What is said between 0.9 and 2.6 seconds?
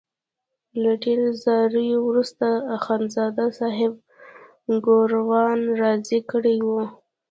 ډېرو زاریو وروسته